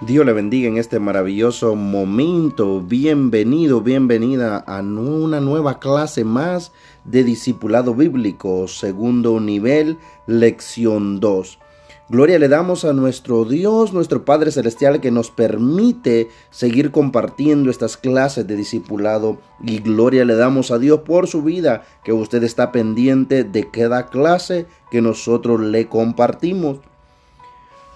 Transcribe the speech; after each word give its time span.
Dios 0.00 0.26
le 0.26 0.32
bendiga 0.32 0.68
en 0.68 0.76
este 0.76 0.98
maravilloso 0.98 1.76
momento. 1.76 2.80
Bienvenido, 2.80 3.80
bienvenida 3.80 4.56
a 4.58 4.80
una 4.80 5.40
nueva 5.40 5.78
clase 5.78 6.24
más 6.24 6.72
de 7.04 7.22
Discipulado 7.22 7.94
Bíblico, 7.94 8.66
segundo 8.66 9.38
nivel, 9.38 9.96
lección 10.26 11.20
2. 11.20 11.60
Gloria 12.08 12.40
le 12.40 12.48
damos 12.48 12.84
a 12.84 12.92
nuestro 12.92 13.44
Dios, 13.44 13.92
nuestro 13.92 14.24
Padre 14.24 14.50
Celestial, 14.50 15.00
que 15.00 15.12
nos 15.12 15.30
permite 15.30 16.28
seguir 16.50 16.90
compartiendo 16.90 17.70
estas 17.70 17.96
clases 17.96 18.48
de 18.48 18.56
discipulado. 18.56 19.38
Y 19.62 19.78
gloria 19.78 20.24
le 20.24 20.34
damos 20.34 20.72
a 20.72 20.78
Dios 20.78 21.00
por 21.00 21.28
su 21.28 21.42
vida, 21.42 21.84
que 22.02 22.12
usted 22.12 22.42
está 22.42 22.72
pendiente 22.72 23.44
de 23.44 23.70
cada 23.70 24.06
clase 24.06 24.66
que 24.90 25.00
nosotros 25.00 25.60
le 25.60 25.88
compartimos. 25.88 26.80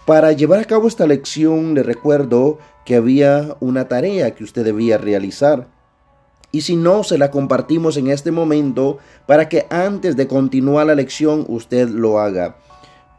Para 0.09 0.33
llevar 0.33 0.61
a 0.61 0.65
cabo 0.65 0.89
esta 0.89 1.07
lección 1.07 1.75
le 1.75 1.83
recuerdo 1.83 2.57
que 2.87 2.97
había 2.97 3.59
una 3.61 3.89
tarea 3.89 4.35
que 4.35 4.43
usted 4.43 4.65
debía 4.65 4.97
realizar. 4.97 5.69
Y 6.51 6.63
si 6.63 6.77
no, 6.77 7.05
se 7.05 7.19
la 7.19 7.31
compartimos 7.31 7.99
en 7.99 8.07
este 8.07 8.33
momento 8.33 8.97
para 9.27 9.51
que 9.51 9.67
antes 9.69 10.17
de 10.17 10.27
continuar 10.27 10.87
la 10.87 10.95
lección 10.95 11.45
usted 11.47 11.91
lo 11.91 12.21
haga. 12.21 12.57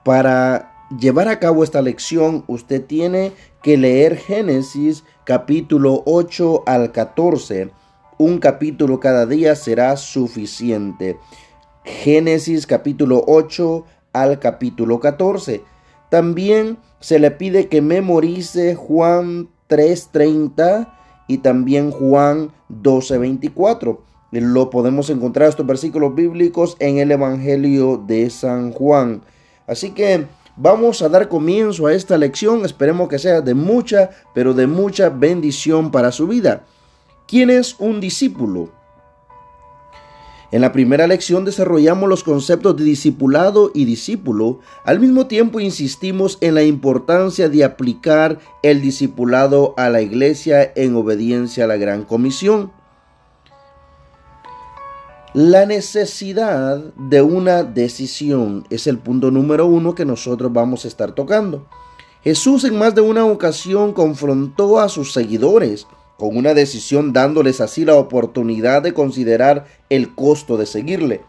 Para 0.03 0.87
llevar 0.99 1.27
a 1.27 1.37
cabo 1.37 1.63
esta 1.63 1.83
lección 1.83 2.43
usted 2.47 2.83
tiene 2.83 3.33
que 3.61 3.77
leer 3.77 4.17
Génesis 4.17 5.03
capítulo 5.25 6.01
8 6.07 6.63
al 6.65 6.91
14. 6.91 7.69
Un 8.17 8.39
capítulo 8.39 8.99
cada 8.99 9.27
día 9.27 9.55
será 9.55 9.95
suficiente. 9.95 11.19
Génesis 11.83 12.65
capítulo 12.65 13.23
8 13.27 13.85
al 14.11 14.39
capítulo 14.39 14.99
14. 14.99 15.61
También 16.09 16.77
se 16.99 17.19
le 17.19 17.31
pide 17.31 17.67
que 17.67 17.81
memorice 17.81 18.75
Juan 18.75 19.49
3.30 19.69 20.89
y 21.27 21.37
también 21.39 21.91
Juan 21.91 22.51
12.24. 22.69 23.99
Lo 24.31 24.69
podemos 24.69 25.09
encontrar 25.09 25.49
estos 25.49 25.65
versículos 25.65 26.13
bíblicos 26.13 26.75
en 26.79 26.97
el 26.97 27.11
Evangelio 27.11 27.97
de 27.97 28.29
San 28.29 28.71
Juan. 28.71 29.21
Así 29.67 29.91
que 29.91 30.25
vamos 30.55 31.01
a 31.01 31.09
dar 31.09 31.29
comienzo 31.29 31.87
a 31.87 31.93
esta 31.93 32.17
lección. 32.17 32.65
Esperemos 32.65 33.07
que 33.07 33.19
sea 33.19 33.41
de 33.41 33.53
mucha, 33.53 34.09
pero 34.33 34.53
de 34.53 34.67
mucha 34.67 35.09
bendición 35.09 35.91
para 35.91 36.11
su 36.11 36.27
vida. 36.27 36.63
¿Quién 37.27 37.51
es 37.51 37.75
un 37.79 37.99
discípulo? 37.99 38.78
En 40.51 40.61
la 40.61 40.71
primera 40.71 41.05
lección 41.05 41.45
desarrollamos 41.45 42.09
los 42.09 42.23
conceptos 42.23 42.75
de 42.75 42.83
discipulado 42.83 43.69
y 43.73 43.85
discípulo. 43.85 44.59
Al 44.83 44.99
mismo 44.99 45.27
tiempo 45.27 45.59
insistimos 45.59 46.39
en 46.41 46.55
la 46.55 46.63
importancia 46.63 47.49
de 47.49 47.63
aplicar 47.63 48.39
el 48.63 48.81
discipulado 48.81 49.75
a 49.77 49.89
la 49.89 50.01
iglesia 50.01 50.71
en 50.75 50.95
obediencia 50.95 51.65
a 51.65 51.67
la 51.67 51.77
gran 51.77 52.03
comisión. 52.03 52.71
La 55.35 55.67
necesidad 55.67 56.79
de 56.95 57.21
una 57.21 57.63
decisión 57.63 58.65
es 58.71 58.87
el 58.87 58.97
punto 58.97 59.29
número 59.29 59.67
uno 59.67 59.93
que 59.93 60.03
nosotros 60.03 60.51
vamos 60.51 60.83
a 60.83 60.87
estar 60.87 61.11
tocando. 61.11 61.67
Jesús 62.23 62.63
en 62.63 62.77
más 62.77 62.95
de 62.95 63.01
una 63.01 63.23
ocasión 63.23 63.93
confrontó 63.93 64.79
a 64.79 64.89
sus 64.89 65.13
seguidores 65.13 65.85
con 66.19 66.35
una 66.35 66.53
decisión 66.53 67.13
dándoles 67.13 67.61
así 67.61 67.85
la 67.85 67.95
oportunidad 67.95 68.83
de 68.83 68.93
considerar 68.93 69.65
el 69.89 70.13
costo 70.13 70.57
de 70.57 70.65
seguirle. 70.65 71.21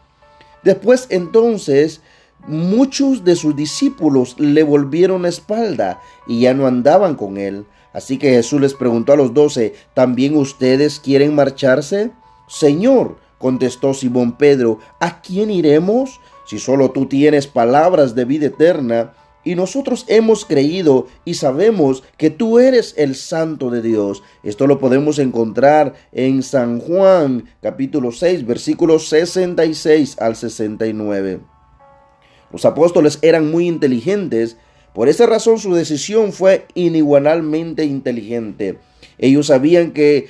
Después 0.64 1.06
entonces 1.10 2.00
muchos 2.48 3.24
de 3.24 3.36
sus 3.36 3.54
discípulos 3.54 4.34
le 4.38 4.64
volvieron 4.64 5.22
la 5.22 5.28
espalda 5.28 6.00
y 6.26 6.40
ya 6.40 6.54
no 6.54 6.66
andaban 6.66 7.14
con 7.14 7.38
él. 7.38 7.66
Así 7.92 8.18
que 8.18 8.30
Jesús 8.30 8.60
les 8.60 8.74
preguntó 8.74 9.12
a 9.12 9.16
los 9.16 9.32
doce, 9.32 9.74
¿también 9.94 10.36
ustedes 10.36 10.98
quieren 10.98 11.36
marcharse? 11.36 12.10
Señor, 12.48 13.16
contestó 13.38 13.94
Simón 13.94 14.36
Pedro, 14.36 14.80
¿a 14.98 15.20
quién 15.22 15.52
iremos? 15.52 16.20
Si 16.46 16.58
solo 16.58 16.90
tú 16.90 17.06
tienes 17.06 17.46
palabras 17.46 18.16
de 18.16 18.24
vida 18.24 18.46
eterna, 18.46 19.12
y 19.44 19.54
nosotros 19.54 20.04
hemos 20.08 20.44
creído 20.44 21.06
y 21.24 21.34
sabemos 21.34 22.02
que 22.16 22.30
tú 22.30 22.58
eres 22.58 22.94
el 22.96 23.14
santo 23.14 23.70
de 23.70 23.82
Dios. 23.82 24.22
Esto 24.42 24.66
lo 24.66 24.78
podemos 24.78 25.18
encontrar 25.18 25.94
en 26.12 26.42
San 26.42 26.80
Juan 26.80 27.44
capítulo 27.62 28.12
6 28.12 28.46
versículos 28.46 29.08
66 29.08 30.18
al 30.20 30.36
69. 30.36 31.40
Los 32.52 32.64
apóstoles 32.64 33.18
eran 33.22 33.50
muy 33.50 33.68
inteligentes, 33.68 34.56
por 34.92 35.08
esa 35.08 35.26
razón 35.26 35.58
su 35.58 35.72
decisión 35.74 36.32
fue 36.32 36.66
inigualablemente 36.74 37.84
inteligente. 37.84 38.78
Ellos 39.18 39.46
sabían 39.46 39.92
que, 39.92 40.28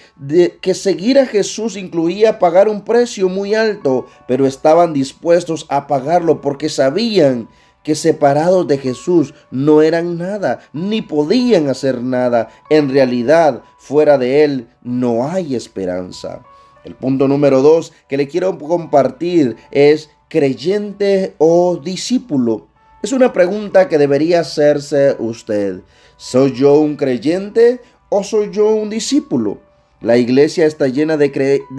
que 0.61 0.75
seguir 0.75 1.19
a 1.19 1.27
Jesús 1.27 1.77
incluía 1.77 2.39
pagar 2.39 2.69
un 2.69 2.85
precio 2.85 3.29
muy 3.29 3.55
alto, 3.55 4.07
pero 4.29 4.47
estaban 4.47 4.93
dispuestos 4.93 5.65
a 5.71 5.87
pagarlo 5.87 6.41
porque 6.41 6.69
sabían 6.69 7.49
que 7.83 7.95
separados 7.95 8.67
de 8.67 8.79
Jesús 8.79 9.35
no 9.51 9.83
eran 9.83 10.19
nada, 10.19 10.61
ni 10.73 11.03
podían 11.03 11.69
hacer 11.69 12.03
nada. 12.03 12.49
En 12.69 12.91
realidad, 12.91 13.63
fuera 13.79 14.19
de 14.19 14.45
Él 14.45 14.69
no 14.83 15.29
hay 15.29 15.55
esperanza. 15.55 16.43
El 16.85 16.95
punto 16.95 17.29
número 17.29 17.63
dos 17.63 17.93
que 18.09 18.17
le 18.17 18.29
quiero 18.29 18.59
compartir 18.59 19.57
es 19.71 20.11
creyente 20.29 21.35
o 21.39 21.77
discípulo. 21.77 22.69
Es 23.03 23.13
una 23.13 23.33
pregunta 23.33 23.89
que 23.89 23.99
debería 23.99 24.41
hacerse 24.41 25.17
usted. 25.19 25.81
¿Soy 26.17 26.53
yo 26.53 26.79
un 26.79 26.97
creyente 26.97 27.81
o 28.11 28.23
soy 28.23 28.51
yo 28.51 28.69
un 28.69 28.91
discípulo? 28.91 29.70
La 30.01 30.17
iglesia 30.17 30.65
está 30.65 30.89
llena 30.89 31.19
de, 31.19 31.31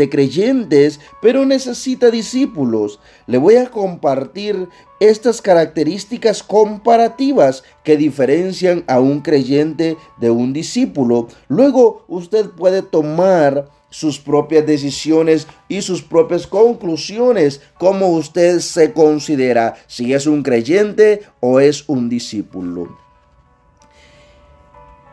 creyentes, 0.09 0.99
pero 1.23 1.43
necesita 1.45 2.11
discípulos. 2.11 2.99
Le 3.25 3.39
voy 3.39 3.55
a 3.55 3.71
compartir 3.71 4.69
estas 4.99 5.41
características 5.41 6.43
comparativas 6.43 7.63
que 7.83 7.97
diferencian 7.97 8.83
a 8.85 8.99
un 8.99 9.21
creyente 9.21 9.97
de 10.19 10.29
un 10.29 10.53
discípulo. 10.53 11.29
Luego 11.47 12.05
usted 12.07 12.51
puede 12.51 12.83
tomar 12.83 13.69
sus 13.89 14.19
propias 14.19 14.67
decisiones 14.67 15.47
y 15.67 15.81
sus 15.81 16.03
propias 16.03 16.45
conclusiones, 16.45 17.61
como 17.79 18.09
usted 18.09 18.59
se 18.59 18.93
considera, 18.93 19.75
si 19.87 20.13
es 20.13 20.27
un 20.27 20.43
creyente 20.43 21.23
o 21.39 21.59
es 21.59 21.89
un 21.89 22.07
discípulo. 22.07 23.01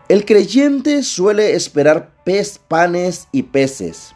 El 0.08 0.24
creyente 0.24 1.02
suele 1.02 1.54
esperar 1.54 2.14
pez, 2.24 2.58
panes 2.58 3.28
y 3.30 3.42
peces, 3.42 4.14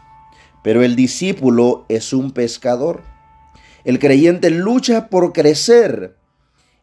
pero 0.63 0.81
el 0.81 0.95
discípulo 0.95 1.85
es 1.87 2.13
un 2.13 2.31
pescador. 2.31 3.03
El 3.85 3.99
creyente 3.99 4.49
lucha 4.49 5.07
por 5.09 5.33
crecer, 5.33 6.15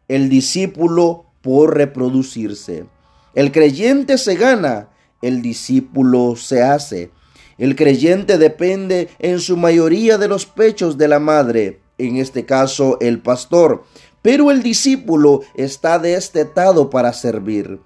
el 0.07 0.29
discípulo 0.29 1.27
por 1.43 1.77
reproducirse. 1.77 2.87
El 3.35 3.51
creyente 3.51 4.17
se 4.17 4.37
gana, 4.37 4.91
el 5.23 5.43
discípulo 5.43 6.37
se 6.37 6.63
hace. 6.63 7.11
El 7.59 7.75
creyente 7.75 8.39
depende 8.39 9.09
en 9.19 9.41
su 9.41 9.57
mayoría 9.57 10.19
de 10.19 10.29
los 10.29 10.47
pechos 10.47 10.99
de 10.99 11.09
la 11.09 11.19
madre, 11.19 11.81
en 11.99 12.17
este 12.17 12.47
caso 12.47 12.97
el 13.01 13.19
pastor, 13.19 13.83
pero 14.23 14.53
el 14.53 14.63
discípulo 14.63 15.41
está 15.57 15.99
destetado 15.99 16.91
para 16.91 17.13
servir. 17.13 17.81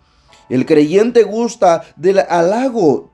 El 0.48 0.66
creyente 0.66 1.22
gusta 1.22 1.82
del 1.96 2.18
halago, 2.18 3.12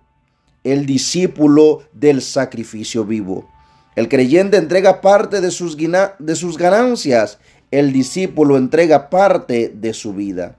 el 0.64 0.86
discípulo 0.86 1.82
del 1.92 2.22
sacrificio 2.22 3.04
vivo. 3.04 3.48
El 3.96 4.08
creyente 4.08 4.56
entrega 4.56 5.00
parte 5.00 5.40
de 5.40 5.50
sus, 5.50 5.76
de 5.76 6.36
sus 6.36 6.58
ganancias, 6.58 7.38
el 7.70 7.92
discípulo 7.92 8.56
entrega 8.56 9.10
parte 9.10 9.72
de 9.74 9.94
su 9.94 10.12
vida. 10.12 10.56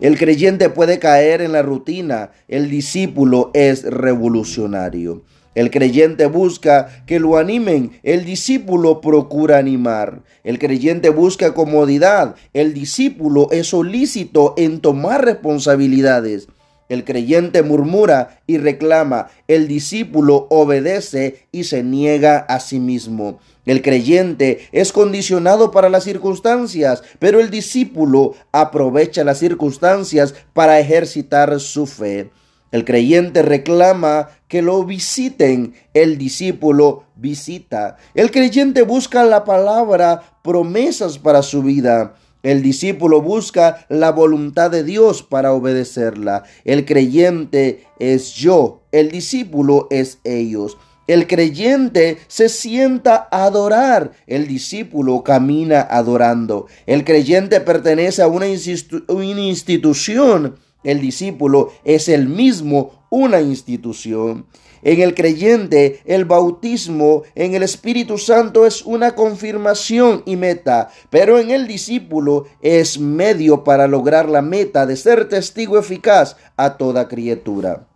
El 0.00 0.18
creyente 0.18 0.68
puede 0.68 0.98
caer 0.98 1.40
en 1.40 1.52
la 1.52 1.62
rutina, 1.62 2.30
el 2.48 2.70
discípulo 2.70 3.50
es 3.54 3.82
revolucionario. 3.84 5.22
El 5.56 5.70
creyente 5.70 6.26
busca 6.26 7.02
que 7.06 7.18
lo 7.18 7.38
animen, 7.38 7.98
el 8.02 8.26
discípulo 8.26 9.00
procura 9.00 9.56
animar. 9.56 10.22
El 10.44 10.58
creyente 10.58 11.08
busca 11.08 11.54
comodidad, 11.54 12.34
el 12.52 12.74
discípulo 12.74 13.48
es 13.50 13.68
solícito 13.68 14.52
en 14.58 14.80
tomar 14.80 15.24
responsabilidades. 15.24 16.48
El 16.90 17.04
creyente 17.04 17.62
murmura 17.62 18.42
y 18.46 18.58
reclama, 18.58 19.28
el 19.48 19.66
discípulo 19.66 20.46
obedece 20.50 21.46
y 21.52 21.64
se 21.64 21.82
niega 21.82 22.36
a 22.36 22.60
sí 22.60 22.78
mismo. 22.78 23.38
El 23.64 23.80
creyente 23.80 24.68
es 24.72 24.92
condicionado 24.92 25.70
para 25.70 25.88
las 25.88 26.04
circunstancias, 26.04 27.02
pero 27.18 27.40
el 27.40 27.48
discípulo 27.48 28.34
aprovecha 28.52 29.24
las 29.24 29.38
circunstancias 29.38 30.34
para 30.52 30.78
ejercitar 30.78 31.58
su 31.60 31.86
fe. 31.86 32.30
El 32.72 32.84
creyente 32.84 33.42
reclama 33.42 34.28
que 34.48 34.62
lo 34.62 34.84
visiten, 34.84 35.74
el 35.94 36.18
discípulo 36.18 37.04
visita. 37.16 37.96
El 38.14 38.30
creyente 38.30 38.82
busca 38.82 39.24
la 39.24 39.44
palabra 39.44 40.38
promesas 40.42 41.18
para 41.18 41.42
su 41.42 41.62
vida. 41.62 42.14
El 42.42 42.62
discípulo 42.62 43.22
busca 43.22 43.86
la 43.88 44.12
voluntad 44.12 44.70
de 44.70 44.84
Dios 44.84 45.22
para 45.22 45.52
obedecerla. 45.52 46.44
El 46.64 46.84
creyente 46.84 47.84
es 47.98 48.34
yo, 48.34 48.82
el 48.92 49.10
discípulo 49.10 49.88
es 49.90 50.18
ellos. 50.22 50.76
El 51.06 51.28
creyente 51.28 52.18
se 52.26 52.48
sienta 52.48 53.28
a 53.30 53.44
adorar, 53.44 54.10
el 54.26 54.48
discípulo 54.48 55.22
camina 55.22 55.80
adorando. 55.80 56.66
El 56.86 57.04
creyente 57.04 57.60
pertenece 57.60 58.22
a 58.22 58.26
una, 58.26 58.48
institución, 58.48 60.56
el 60.86 61.00
discípulo 61.00 61.72
es 61.84 62.08
el 62.08 62.28
mismo 62.28 63.06
una 63.10 63.40
institución. 63.40 64.46
En 64.82 65.00
el 65.00 65.14
creyente, 65.14 66.00
el 66.04 66.26
bautismo 66.26 67.24
en 67.34 67.54
el 67.54 67.64
Espíritu 67.64 68.18
Santo 68.18 68.66
es 68.66 68.82
una 68.82 69.16
confirmación 69.16 70.22
y 70.26 70.36
meta, 70.36 70.90
pero 71.10 71.40
en 71.40 71.50
el 71.50 71.66
discípulo 71.66 72.46
es 72.62 72.98
medio 73.00 73.64
para 73.64 73.88
lograr 73.88 74.28
la 74.28 74.42
meta 74.42 74.86
de 74.86 74.96
ser 74.96 75.28
testigo 75.28 75.76
eficaz 75.76 76.36
a 76.56 76.76
toda 76.76 77.08
criatura. 77.08 77.88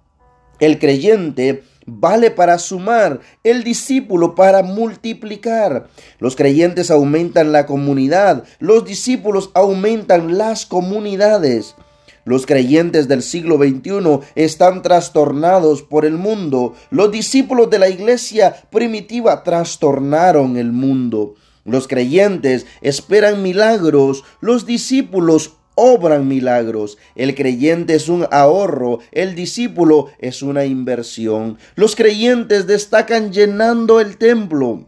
El 0.59 0.79
creyente 0.81 1.63
vale 1.87 2.31
para 2.31 2.59
sumar, 2.59 3.21
el 3.45 3.63
discípulo 3.63 4.35
para 4.35 4.63
multiplicar. 4.63 5.89
Los 6.19 6.35
creyentes 6.35 6.91
aumentan 6.91 7.53
la 7.53 7.67
comunidad, 7.67 8.45
los 8.59 8.85
discípulos 8.85 9.51
aumentan 9.55 10.39
las 10.39 10.67
comunidades. 10.67 11.77
Los 12.25 12.47
creyentes 12.47 13.09
del 13.09 13.23
siglo 13.23 13.57
XXI 13.57 14.21
están 14.35 14.83
trastornados 14.83 15.83
por 15.83 16.05
el 16.05 16.19
mundo. 16.19 16.75
Los 16.91 17.11
discípulos 17.11 17.71
de 17.71 17.79
la 17.79 17.89
iglesia 17.89 18.55
primitiva 18.71 19.43
trastornaron 19.43 20.57
el 20.57 20.73
mundo. 20.73 21.35
Los 21.65 21.89
creyentes 21.89 22.67
esperan 22.81 23.43
milagros, 23.43 24.25
los 24.41 24.67
discípulos 24.67 25.55
obran 25.75 26.29
milagros. 26.29 26.99
El 27.15 27.35
creyente 27.35 27.95
es 27.95 28.09
un 28.09 28.27
ahorro, 28.31 28.99
el 29.13 29.35
discípulo 29.35 30.09
es 30.19 30.43
una 30.43 30.65
inversión. 30.65 31.59
Los 31.75 31.97
creyentes 31.97 32.67
destacan 32.67 33.33
llenando 33.33 34.01
el 34.01 34.19
templo. 34.19 34.85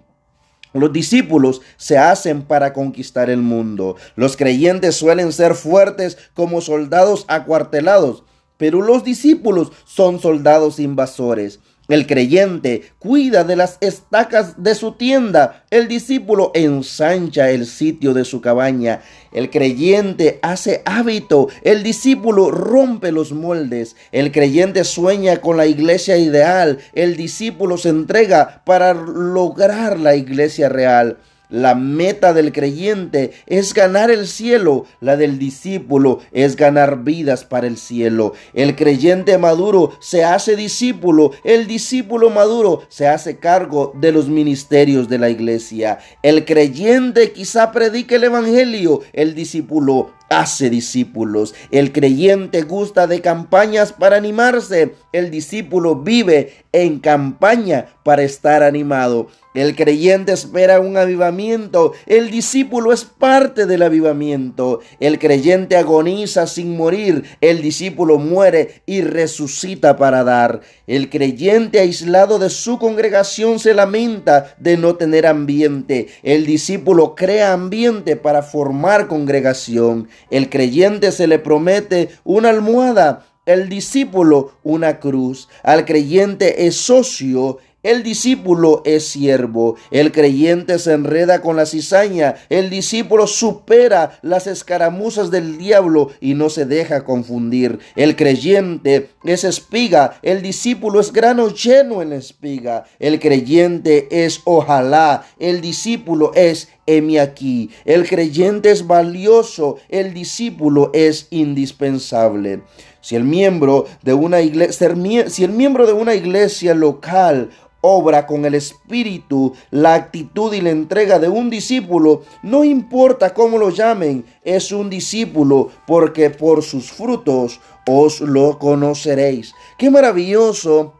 Los 0.73 0.93
discípulos 0.93 1.61
se 1.77 1.99
hacen 1.99 2.43
para 2.43 2.73
conquistar 2.73 3.31
el 3.31 3.43
mundo. 3.43 3.97
Los 4.17 4.37
creyentes 4.37 4.97
suelen 4.97 5.33
ser 5.33 5.55
fuertes 5.55 6.19
como 6.35 6.61
soldados 6.61 7.25
acuartelados, 7.29 8.25
pero 8.57 8.81
los 8.81 9.05
discípulos 9.05 9.73
son 9.85 10.21
soldados 10.21 10.79
invasores. 10.79 11.61
El 11.93 12.07
creyente 12.07 12.85
cuida 12.99 13.45
de 13.45 13.55
las 13.55 13.77
estacas 13.83 14.63
de 14.63 14.75
su 14.75 14.93
tienda. 14.93 15.67
El 15.69 15.89
discípulo 15.89 16.51
ensancha 16.55 17.51
el 17.51 17.67
sitio 17.67 18.15
de 18.15 18.25
su 18.25 18.41
cabaña. 18.41 19.03
El 19.31 19.51
creyente 19.51 20.39
hace 20.41 20.81
hábito. 20.87 21.49
El 21.61 21.83
discípulo 21.83 22.51
rompe 22.51 23.13
los 23.13 23.33
moldes. 23.33 23.95
El 24.11 24.33
creyente 24.33 24.85
sueña 24.85 25.43
con 25.43 25.59
la 25.59 25.67
iglesia 25.67 26.17
ideal. 26.17 26.79
El 26.95 27.15
discípulo 27.15 27.77
se 27.77 27.91
entrega 27.91 28.63
para 28.65 28.95
lograr 28.95 30.01
la 30.01 30.17
iglesia 30.17 30.71
real. 30.71 31.19
La 31.53 31.75
meta 31.75 32.33
del 32.33 32.51
creyente 32.51 33.33
es 33.45 33.75
ganar 33.75 34.11
el 34.11 34.27
cielo, 34.27 34.87
la 35.01 35.19
del 35.19 35.39
discípulo 35.39 36.21
es 36.33 36.57
ganar 36.57 37.05
vidas 37.05 37.45
para 37.45 37.67
el 37.67 37.77
cielo. 37.77 38.33
El 38.55 38.75
creyente 38.75 39.37
maduro 39.37 39.93
se 40.01 40.25
hace 40.25 40.57
discípulo, 40.57 41.33
el 41.45 41.67
discípulo 41.67 42.31
maduro 42.31 42.85
se 42.89 43.07
hace 43.07 43.37
cargo 43.37 43.93
de 44.01 44.13
los 44.13 44.31
ministerios 44.31 45.11
de 45.11 45.19
la 45.19 45.29
iglesia. 45.29 45.99
El 46.23 46.47
creyente 46.47 47.33
quizá 47.33 47.71
predique 47.71 48.15
el 48.15 48.25
evangelio, 48.25 49.03
el 49.13 49.35
discípulo 49.35 50.11
hace 50.33 50.71
discípulos. 50.71 51.55
El 51.71 51.93
creyente 51.93 52.63
gusta 52.63 53.07
de 53.07 53.21
campañas 53.21 53.93
para 53.93 54.17
animarse. 54.17 54.95
El 55.13 55.31
discípulo 55.31 55.97
vive 55.97 56.55
en 56.73 56.99
campaña 56.99 57.87
para 58.03 58.23
estar 58.23 58.63
animado. 58.63 59.29
El 59.55 59.77
creyente 59.77 60.33
espera 60.33 60.81
un 60.81 60.97
avivamiento. 60.97 61.93
El 62.07 62.31
discípulo 62.31 62.91
es 62.93 63.05
parte 63.05 63.67
del 63.67 63.83
avivamiento. 63.83 64.81
El 64.99 65.19
creyente 65.19 65.77
agoniza 65.77 66.47
sin 66.47 66.75
morir. 66.75 67.25
El 67.43 67.61
discípulo 67.61 68.19
muere 68.19 68.83
y 68.87 69.03
resucita 69.03 69.99
para 69.99 70.25
dar. 70.25 70.63
El 70.87 71.11
creyente 71.11 71.81
aislado 71.81 72.39
de 72.39 72.49
su 72.49 72.79
congregación 72.79 73.59
se 73.59 73.75
lamenta 73.75 74.55
de 74.59 74.79
no 74.79 74.95
tener 74.95 75.27
ambiente. 75.27 76.09
El 76.23 76.47
discípulo 76.47 77.15
crea 77.15 77.53
ambiente 77.53 78.17
para 78.17 78.43
formar 78.43 79.07
congregación. 79.07 80.09
El 80.31 80.49
creyente 80.49 81.13
se 81.13 81.27
le 81.27 81.39
promete 81.39 82.11
una 82.25 82.51
almohada, 82.51 83.27
el 83.47 83.69
discípulo 83.69 84.53
una 84.63 85.01
cruz. 85.01 85.49
Al 85.63 85.85
creyente 85.85 86.67
es 86.67 86.77
socio 86.77 87.59
el 87.83 88.03
discípulo 88.03 88.83
es 88.85 89.09
siervo, 89.09 89.77
el 89.91 90.13
creyente 90.13 90.79
se 90.79 90.93
enreda 90.93 91.43
con 91.43 91.57
la 91.57 91.67
cizaña, 91.67 92.37
el 92.49 92.71
discípulo 92.71 93.27
supera 93.27 94.19
las 94.23 94.47
escaramuzas 94.47 95.31
del 95.31 95.59
diablo 95.59 96.11
y 96.21 96.35
no 96.35 96.49
se 96.49 96.65
deja 96.65 97.05
confundir. 97.05 97.81
El 97.97 98.17
creyente 98.17 99.11
es 99.25 99.45
espiga, 99.45 100.19
el 100.23 100.43
discípulo 100.43 101.01
es 101.01 101.13
grano 101.13 101.49
lleno 101.49 102.03
en 102.03 102.13
espiga, 102.13 102.85
el 102.99 103.19
creyente 103.19 104.09
es 104.25 104.41
ojalá, 104.45 105.27
el 105.39 105.61
discípulo 105.61 106.33
es 106.35 106.69
heme 106.87 107.21
aquí. 107.21 107.71
El 107.85 108.09
creyente 108.09 108.71
es 108.71 108.87
valioso, 108.87 109.79
el 109.89 110.15
discípulo 110.15 110.91
es 110.95 111.27
indispensable. 111.31 112.63
Si 113.01 113.17
el 113.17 113.25
miembro 113.25 113.87
de 114.03 114.15
una 114.15 114.41
iglesia, 114.41 114.95
si 115.29 115.45
el 115.45 115.51
miembro 115.51 115.87
de 115.87 115.93
una 115.93 116.15
iglesia 116.15 116.75
local 116.75 117.51
obra 117.83 118.27
con 118.27 118.47
el 118.47 118.55
espíritu, 118.55 119.53
la 119.71 119.95
actitud 119.95 120.55
y 120.55 120.63
la 120.63 120.71
entrega 120.71 121.19
de 121.19 121.29
un 121.29 121.51
discípulo, 121.51 122.23
no 122.43 122.65
importa 122.65 123.35
cómo 123.35 123.59
lo 123.59 123.69
llamen, 123.69 124.25
es 124.43 124.73
un 124.73 124.89
discípulo 124.89 125.71
porque 125.87 126.31
por 126.31 126.63
sus 126.63 126.91
frutos 126.91 127.61
os 127.87 128.21
lo 128.21 128.59
conoceréis. 128.59 129.53
Qué 129.77 129.91
maravilloso 129.91 130.95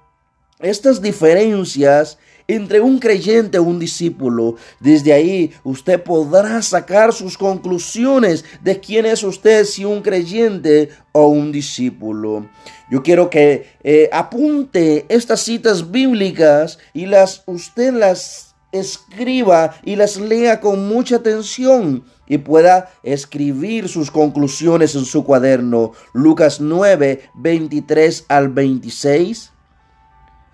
estas 0.61 1.01
diferencias 1.01 2.19
entre 2.49 2.81
un 2.81 2.99
creyente 2.99 3.59
o 3.59 3.63
un 3.63 3.79
discípulo. 3.79 4.57
Desde 4.81 5.13
ahí 5.13 5.53
usted 5.65 6.03
podrá 6.03 6.61
sacar 6.63 7.13
sus 7.13 7.39
conclusiones 7.39 8.45
de 8.63 8.81
quién 8.81 9.07
es 9.07 9.23
usted, 9.23 9.65
si 9.65 9.85
un 9.85 10.03
creyente 10.03 10.91
o 11.13 11.27
un 11.27 11.53
discípulo. 11.53 12.49
Yo 12.91 13.03
quiero 13.03 13.31
que 13.31 13.67
eh, 13.83 14.09
apunte 14.13 15.07
estas 15.09 15.41
citas 15.41 15.91
bíblicas 15.91 16.79
y 16.93 17.07
las 17.07 17.43
usted 17.47 17.93
las 17.93 18.53
escriba 18.73 19.75
y 19.85 19.97
las 19.97 20.17
lea 20.17 20.61
con 20.61 20.89
mucha 20.89 21.17
atención 21.17 22.05
y 22.27 22.39
pueda 22.39 22.91
escribir 23.03 23.89
sus 23.89 24.11
conclusiones 24.11 24.95
en 24.95 25.05
su 25.05 25.25
cuaderno. 25.25 25.93
Lucas 26.15 26.61
9, 26.61 27.31
23 27.35 28.25
al 28.29 28.49
26. 28.49 29.52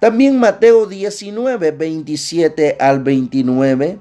También 0.00 0.38
Mateo 0.38 0.86
19, 0.86 1.72
27 1.72 2.76
al 2.78 3.02
29. 3.02 3.98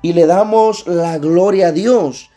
Y 0.00 0.12
le 0.12 0.26
damos 0.26 0.86
la 0.86 1.18
gloria 1.18 1.68
a 1.68 1.72
Dios 1.72 2.30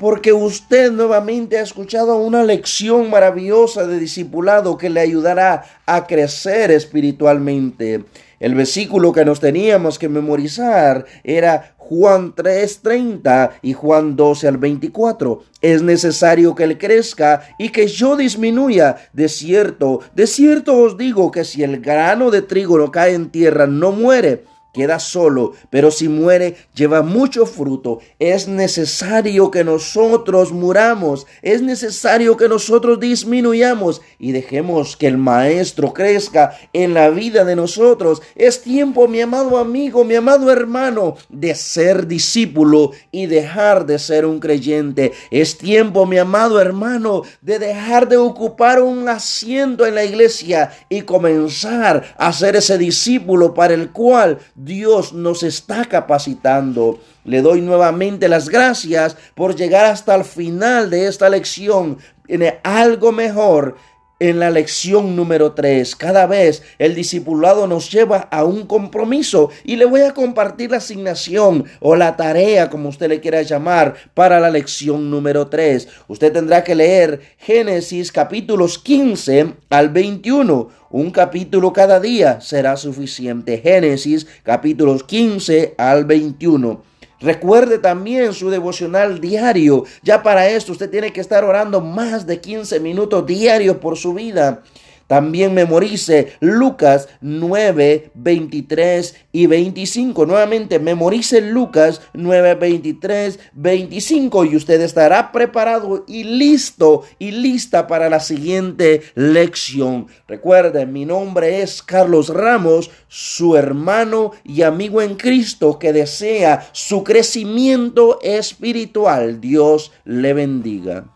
porque 0.00 0.32
usted 0.32 0.90
nuevamente 0.90 1.58
ha 1.58 1.62
escuchado 1.62 2.16
una 2.16 2.42
lección 2.42 3.10
maravillosa 3.10 3.86
de 3.86 3.98
discipulado 3.98 4.78
que 4.78 4.88
le 4.88 5.00
ayudará 5.00 5.64
a 5.84 6.06
crecer 6.06 6.70
espiritualmente. 6.70 8.04
El 8.40 8.54
versículo 8.54 9.12
que 9.12 9.26
nos 9.26 9.40
teníamos 9.40 9.98
que 9.98 10.08
memorizar 10.08 11.04
era 11.22 11.74
Juan 11.90 12.36
3:30 12.36 13.50
y 13.62 13.72
Juan 13.72 14.14
12 14.14 14.46
al 14.46 14.58
24. 14.58 15.42
Es 15.60 15.82
necesario 15.82 16.54
que 16.54 16.62
él 16.62 16.78
crezca 16.78 17.42
y 17.58 17.70
que 17.70 17.88
yo 17.88 18.14
disminuya. 18.14 18.96
De 19.12 19.28
cierto, 19.28 19.98
de 20.14 20.28
cierto 20.28 20.78
os 20.78 20.96
digo 20.96 21.32
que 21.32 21.44
si 21.44 21.64
el 21.64 21.80
grano 21.80 22.30
de 22.30 22.42
trigo 22.42 22.78
no 22.78 22.92
cae 22.92 23.14
en 23.14 23.30
tierra, 23.30 23.66
no 23.66 23.90
muere 23.90 24.44
queda 24.72 24.98
solo, 24.98 25.52
pero 25.70 25.90
si 25.90 26.08
muere 26.08 26.56
lleva 26.74 27.02
mucho 27.02 27.46
fruto. 27.46 28.00
Es 28.18 28.48
necesario 28.48 29.50
que 29.50 29.64
nosotros 29.64 30.52
muramos, 30.52 31.26
es 31.42 31.62
necesario 31.62 32.36
que 32.36 32.48
nosotros 32.48 33.00
disminuyamos 33.00 34.00
y 34.18 34.32
dejemos 34.32 34.96
que 34.96 35.06
el 35.06 35.18
Maestro 35.18 35.92
crezca 35.92 36.56
en 36.72 36.94
la 36.94 37.10
vida 37.10 37.44
de 37.44 37.56
nosotros. 37.56 38.22
Es 38.34 38.62
tiempo, 38.62 39.08
mi 39.08 39.20
amado 39.20 39.58
amigo, 39.58 40.04
mi 40.04 40.14
amado 40.14 40.50
hermano, 40.50 41.16
de 41.28 41.54
ser 41.54 42.06
discípulo 42.06 42.92
y 43.10 43.26
dejar 43.26 43.86
de 43.86 43.98
ser 43.98 44.26
un 44.26 44.40
creyente. 44.40 45.12
Es 45.30 45.58
tiempo, 45.58 46.06
mi 46.06 46.18
amado 46.18 46.60
hermano, 46.60 47.22
de 47.40 47.58
dejar 47.58 48.08
de 48.08 48.16
ocupar 48.16 48.82
un 48.82 49.08
asiento 49.08 49.86
en 49.86 49.94
la 49.94 50.04
iglesia 50.04 50.72
y 50.88 51.02
comenzar 51.02 52.14
a 52.16 52.32
ser 52.32 52.56
ese 52.56 52.78
discípulo 52.78 53.54
para 53.54 53.74
el 53.74 53.90
cual 53.90 54.38
Dios 54.64 55.12
nos 55.12 55.42
está 55.42 55.86
capacitando. 55.86 57.00
Le 57.24 57.40
doy 57.40 57.62
nuevamente 57.62 58.28
las 58.28 58.48
gracias 58.48 59.16
por 59.34 59.56
llegar 59.56 59.86
hasta 59.86 60.14
el 60.14 60.24
final 60.24 60.90
de 60.90 61.06
esta 61.06 61.28
lección. 61.28 61.98
Tiene 62.26 62.60
algo 62.62 63.10
mejor 63.10 63.76
en 64.20 64.38
la 64.38 64.50
lección 64.50 65.16
número 65.16 65.52
3. 65.52 65.96
Cada 65.96 66.26
vez 66.26 66.62
el 66.78 66.94
discipulado 66.94 67.66
nos 67.66 67.90
lleva 67.90 68.28
a 68.30 68.44
un 68.44 68.66
compromiso 68.66 69.50
y 69.64 69.76
le 69.76 69.86
voy 69.86 70.02
a 70.02 70.14
compartir 70.14 70.70
la 70.70 70.76
asignación 70.76 71.64
o 71.80 71.96
la 71.96 72.16
tarea, 72.16 72.70
como 72.70 72.90
usted 72.90 73.08
le 73.08 73.20
quiera 73.20 73.42
llamar, 73.42 73.94
para 74.14 74.38
la 74.38 74.50
lección 74.50 75.10
número 75.10 75.48
3. 75.48 75.88
Usted 76.06 76.32
tendrá 76.32 76.62
que 76.62 76.74
leer 76.74 77.20
Génesis 77.38 78.12
capítulos 78.12 78.78
15 78.78 79.54
al 79.70 79.88
21. 79.88 80.68
Un 80.90 81.10
capítulo 81.10 81.72
cada 81.72 81.98
día 82.00 82.40
será 82.40 82.76
suficiente. 82.76 83.58
Génesis 83.58 84.26
capítulos 84.42 85.04
15 85.04 85.74
al 85.78 86.04
21. 86.04 86.89
Recuerde 87.20 87.78
también 87.78 88.32
su 88.32 88.48
devocional 88.48 89.20
diario. 89.20 89.84
Ya 90.02 90.22
para 90.22 90.48
esto 90.48 90.72
usted 90.72 90.90
tiene 90.90 91.12
que 91.12 91.20
estar 91.20 91.44
orando 91.44 91.80
más 91.80 92.26
de 92.26 92.40
15 92.40 92.80
minutos 92.80 93.26
diarios 93.26 93.76
por 93.76 93.96
su 93.96 94.14
vida. 94.14 94.62
También 95.10 95.54
memorice 95.54 96.34
Lucas 96.38 97.08
9, 97.20 98.12
23 98.14 99.16
y 99.32 99.46
25. 99.46 100.24
Nuevamente, 100.24 100.78
memorice 100.78 101.40
Lucas 101.40 102.00
9, 102.12 102.54
23, 102.54 103.40
25 103.54 104.44
y 104.44 104.54
usted 104.54 104.80
estará 104.80 105.32
preparado 105.32 106.04
y 106.06 106.22
listo 106.22 107.02
y 107.18 107.32
lista 107.32 107.88
para 107.88 108.08
la 108.08 108.20
siguiente 108.20 109.02
lección. 109.16 110.06
Recuerden, 110.28 110.92
mi 110.92 111.06
nombre 111.06 111.60
es 111.60 111.82
Carlos 111.82 112.28
Ramos, 112.28 112.92
su 113.08 113.56
hermano 113.56 114.30
y 114.44 114.62
amigo 114.62 115.02
en 115.02 115.16
Cristo 115.16 115.80
que 115.80 115.92
desea 115.92 116.68
su 116.70 117.02
crecimiento 117.02 118.20
espiritual. 118.22 119.40
Dios 119.40 119.90
le 120.04 120.34
bendiga. 120.34 121.06